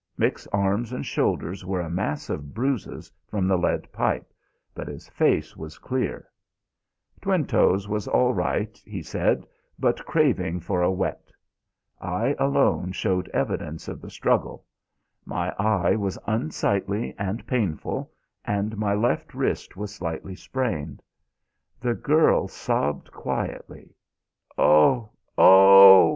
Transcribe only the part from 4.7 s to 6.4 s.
but his face was clear.